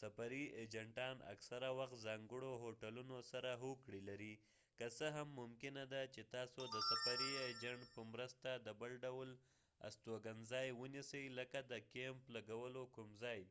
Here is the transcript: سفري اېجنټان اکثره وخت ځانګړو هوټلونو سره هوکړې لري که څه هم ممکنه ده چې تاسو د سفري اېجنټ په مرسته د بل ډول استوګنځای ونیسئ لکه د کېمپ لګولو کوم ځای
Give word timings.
سفري 0.00 0.44
اېجنټان 0.60 1.16
اکثره 1.32 1.70
وخت 1.78 1.94
ځانګړو 2.06 2.52
هوټلونو 2.62 3.16
سره 3.32 3.50
هوکړې 3.62 4.00
لري 4.08 4.34
که 4.78 4.86
څه 4.96 5.06
هم 5.16 5.28
ممکنه 5.40 5.82
ده 5.92 6.02
چې 6.14 6.22
تاسو 6.34 6.62
د 6.74 6.76
سفري 6.90 7.30
اېجنټ 7.48 7.80
په 7.94 8.02
مرسته 8.12 8.50
د 8.56 8.68
بل 8.80 8.92
ډول 9.04 9.28
استوګنځای 9.88 10.68
ونیسئ 10.80 11.24
لکه 11.38 11.58
د 11.70 11.72
کېمپ 11.92 12.20
لګولو 12.34 12.82
کوم 12.94 13.08
ځای 13.22 13.42